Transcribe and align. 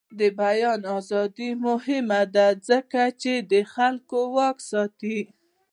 د 0.19 0.21
بیان 0.41 0.81
ازادي 0.97 1.49
مهمه 1.65 2.21
ده 2.35 2.47
ځکه 2.69 3.01
چې 3.21 3.33
د 3.51 3.53
خلکو 3.73 4.19
واک 4.35 4.57
ساتي. 4.69 5.19